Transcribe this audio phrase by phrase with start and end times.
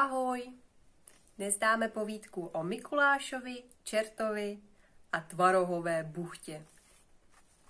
[0.00, 0.52] Ahoj!
[1.36, 4.58] Dnes dáme povídku o Mikulášovi, Čertovi
[5.12, 6.66] a Tvarohové buchtě.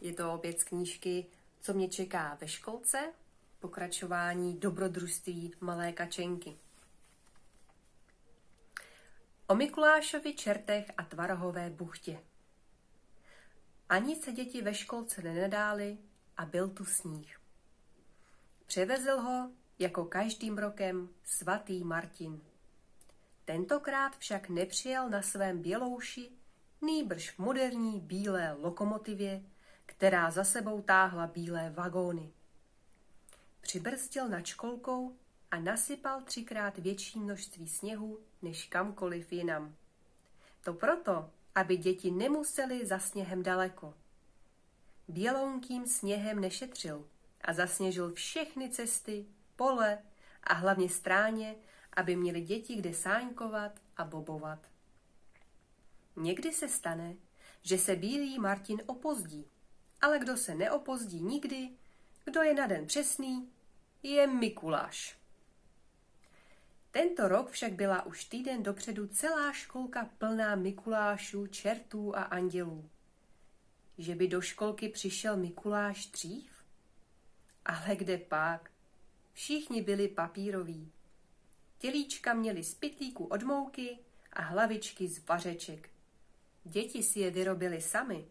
[0.01, 1.27] Je to opět z knížky
[1.61, 3.13] Co mě čeká ve školce,
[3.61, 6.59] pokračování dobrodružství malé kačenky.
[9.47, 12.21] O Mikulášovi, Čertech a Tvarohové buchtě.
[13.89, 15.99] Ani se děti ve školce nenadály
[16.37, 17.41] a byl tu sníh.
[18.67, 22.41] Převezl ho jako každým rokem svatý Martin.
[23.45, 26.31] Tentokrát však nepřijel na svém bělouši,
[26.83, 29.43] nýbrž v moderní bílé lokomotivě,
[29.87, 32.33] která za sebou táhla bílé vagóny.
[33.61, 35.17] Přibrzdil nad školkou
[35.51, 39.75] a nasypal třikrát větší množství sněhu než kamkoliv jinam.
[40.65, 43.95] To proto, aby děti nemuseli za sněhem daleko.
[45.09, 47.09] Bělounkým sněhem nešetřil
[47.41, 49.27] a zasněžil všechny cesty,
[49.61, 49.99] pole
[50.45, 51.57] a hlavně stráně,
[51.93, 54.59] aby měli děti kde sáňkovat a bobovat.
[56.17, 57.17] Někdy se stane,
[57.63, 59.47] že se bílý Martin opozdí,
[60.01, 61.71] ale kdo se neopozdí nikdy,
[62.25, 63.53] kdo je na den přesný,
[64.03, 65.19] je Mikuláš.
[66.91, 72.91] Tento rok však byla už týden dopředu celá školka plná Mikulášů, čertů a andělů.
[73.99, 76.51] Že by do školky přišel Mikuláš dřív?
[77.65, 78.71] Ale kde pak?
[79.33, 80.93] Všichni byli papíroví.
[81.79, 83.99] Tělíčka měli z pytlíku od mouky
[84.33, 85.91] a hlavičky z vařeček.
[86.65, 88.29] Děti si je vyrobili sami.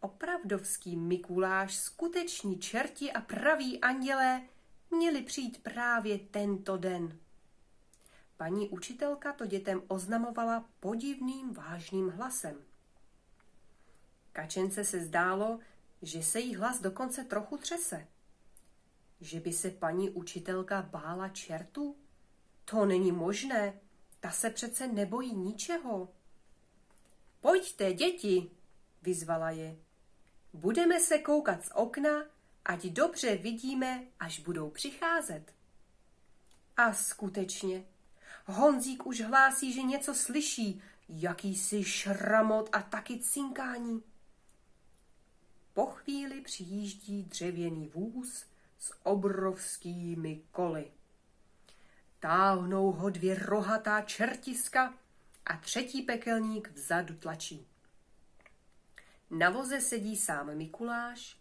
[0.00, 4.42] Opravdovský Mikuláš, skuteční čerti a praví andělé
[4.90, 7.18] měli přijít právě tento den.
[8.36, 12.56] Paní učitelka to dětem oznamovala podivným vážným hlasem.
[14.32, 15.58] Kačence se zdálo,
[16.02, 18.06] že se jí hlas dokonce trochu třese.
[19.22, 21.96] Že by se paní učitelka bála čertu?
[22.64, 23.80] To není možné.
[24.20, 26.08] Ta se přece nebojí ničeho.
[27.40, 28.50] Pojďte, děti,
[29.02, 29.76] vyzvala je.
[30.52, 32.24] Budeme se koukat z okna,
[32.64, 35.54] ať dobře vidíme, až budou přicházet.
[36.76, 37.84] A skutečně,
[38.46, 44.02] Honzík už hlásí, že něco slyší, jakýsi šramot a taky cinkání.
[45.74, 48.51] Po chvíli přijíždí dřevěný vůz
[48.82, 50.92] s obrovskými koly.
[52.20, 54.94] Táhnou ho dvě rohatá čertiska
[55.46, 57.66] a třetí pekelník vzadu tlačí.
[59.30, 61.38] Na voze sedí sám Mikuláš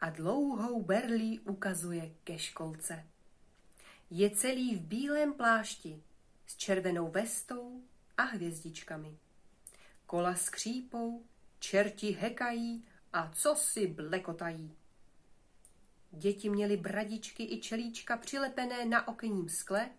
[0.00, 3.06] a dlouhou berlí ukazuje ke školce.
[4.10, 6.02] Je celý v bílém plášti
[6.46, 7.82] s červenou vestou
[8.16, 9.18] a hvězdičkami.
[10.06, 11.24] Kola skřípou,
[11.58, 14.79] čerti hekají a co si blekotají.
[16.10, 19.90] Děti měly bradičky i čelíčka přilepené na okenním skle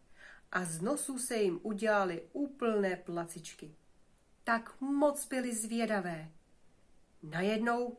[0.52, 3.76] a z nosů se jim udělaly úplné placičky.
[4.44, 6.32] Tak moc byly zvědavé.
[7.24, 7.98] Najednou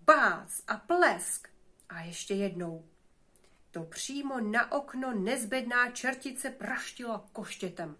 [0.00, 1.48] bác a plesk
[1.88, 2.88] a ještě jednou.
[3.70, 7.96] To přímo na okno nezbedná čertice praštila koštětem.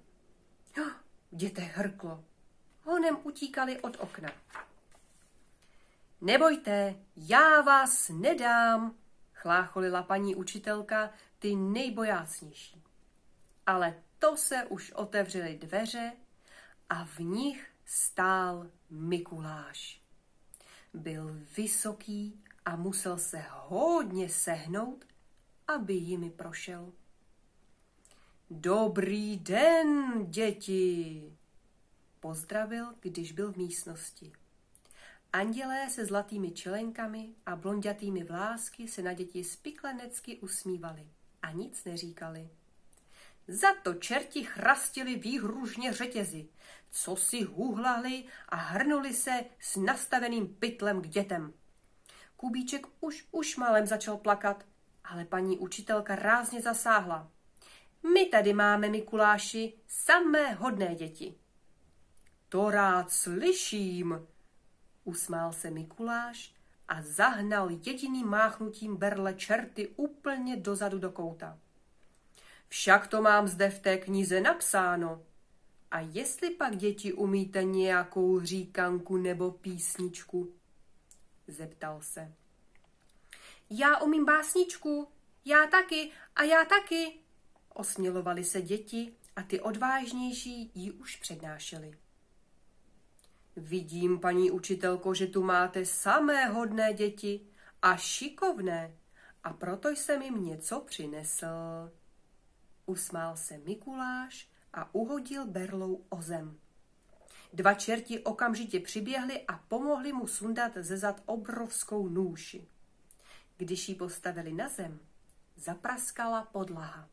[1.32, 2.24] V hrklo.
[2.82, 4.32] Honem utíkali od okna.
[6.20, 8.94] Nebojte, já vás nedám,
[9.40, 12.82] chlácholila paní učitelka, ty nejbojácnější.
[13.66, 16.12] Ale to se už otevřely dveře
[16.88, 20.02] a v nich stál Mikuláš.
[20.94, 25.04] Byl vysoký a musel se hodně sehnout,
[25.68, 26.92] aby jimi prošel.
[28.50, 31.32] Dobrý den, děti!
[32.20, 34.32] Pozdravil, když byl v místnosti.
[35.32, 41.06] Andělé se zlatými čelenkami a blondětými vlásky se na děti spiklenecky usmívali
[41.42, 42.48] a nic neříkali.
[43.48, 46.48] Za to čerti chrastili výhružně řetězy,
[46.90, 51.52] co si huhlali a hrnuli se s nastaveným pytlem k dětem.
[52.36, 54.64] Kubíček už už malem začal plakat,
[55.04, 57.30] ale paní učitelka rázně zasáhla.
[58.14, 61.34] My tady máme, Mikuláši, samé hodné děti.
[62.48, 64.26] To rád slyším,
[65.08, 66.54] Usmál se Mikuláš
[66.88, 71.58] a zahnal jediným máchnutím berle čerty úplně dozadu do kouta.
[72.68, 75.22] Však to mám zde v té knize napsáno.
[75.90, 80.52] A jestli pak děti umíte nějakou říkanku nebo písničku?
[81.46, 82.32] Zeptal se.
[83.70, 85.08] Já umím básničku,
[85.44, 87.20] já taky a já taky.
[87.74, 91.98] Osmělovali se děti a ty odvážnější ji už přednášeli.
[93.58, 97.40] Vidím, paní učitelko, že tu máte samé hodné děti
[97.82, 98.94] a šikovné
[99.44, 101.46] a proto jsem jim něco přinesl.
[102.86, 106.58] Usmál se Mikuláš a uhodil berlou o zem.
[107.52, 112.68] Dva čerti okamžitě přiběhli a pomohli mu sundat ze zad obrovskou nůši.
[113.56, 115.00] Když ji postavili na zem,
[115.56, 117.08] zapraskala podlaha.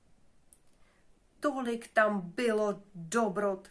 [1.39, 3.69] Tolik tam bylo dobrot.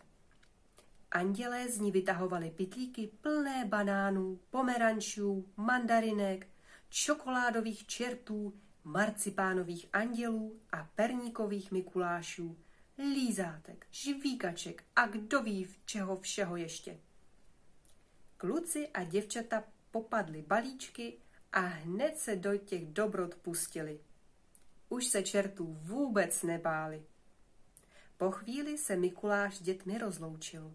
[1.15, 6.47] Andělé z ní vytahovali pitlíky plné banánů, pomerančů, mandarinek,
[6.89, 12.59] čokoládových čertů, marcipánových andělů a perníkových mikulášů,
[12.99, 17.01] lízátek, žvíkaček a kdo ví čeho všeho ještě.
[18.37, 21.19] Kluci a děvčata popadli balíčky
[21.53, 24.01] a hned se do těch dobrot pustili.
[24.89, 27.03] Už se čertů vůbec nebáli.
[28.17, 30.75] Po chvíli se Mikuláš dětmi rozloučil.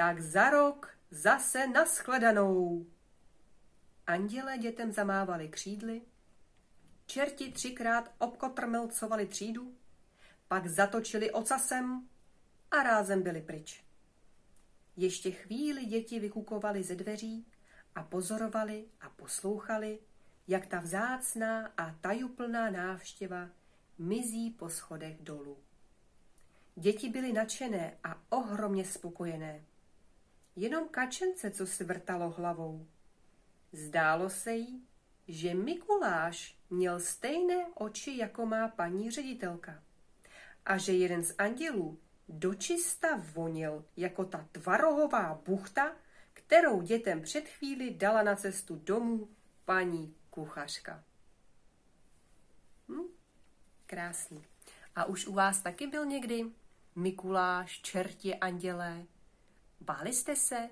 [0.00, 2.86] Tak za rok zase naschledanou.
[4.06, 6.02] Anděle dětem zamávali křídly,
[7.06, 9.74] čerti třikrát obkotrmelcovali třídu,
[10.48, 12.08] pak zatočili ocasem
[12.70, 13.84] a rázem byli pryč.
[14.96, 17.46] Ještě chvíli děti vykukovali ze dveří
[17.94, 19.98] a pozorovali a poslouchali,
[20.48, 23.48] jak ta vzácná a tajuplná návštěva
[23.98, 25.56] mizí po schodech dolů.
[26.76, 29.64] Děti byly nadšené a ohromně spokojené.
[30.60, 32.86] Jenom kačence, co si vrtalo hlavou.
[33.72, 34.86] Zdálo se jí,
[35.28, 39.82] že Mikuláš měl stejné oči, jako má paní ředitelka.
[40.66, 45.96] A že jeden z andělů dočista vonil jako ta tvarohová buchta,
[46.32, 49.28] kterou dětem před chvíli dala na cestu domů
[49.64, 51.04] paní kuchařka.
[52.88, 53.08] Hm?
[53.86, 54.44] Krásný.
[54.96, 56.44] A už u vás taky byl někdy
[56.94, 59.06] Mikuláš, čertě, andělé?
[59.80, 60.70] Báli jste se?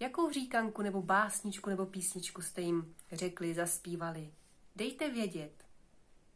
[0.00, 4.32] Jakou říkanku nebo básničku nebo písničku jste jim řekli, zaspívali?
[4.76, 5.64] Dejte vědět.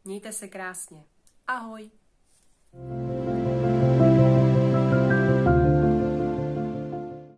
[0.05, 1.03] Mějte se krásně.
[1.47, 1.91] Ahoj.
[2.73, 3.20] thank you